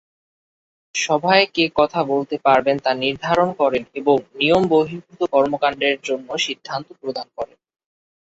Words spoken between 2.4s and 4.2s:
পারবেন তা তিনি নির্ধারণ করেন এবং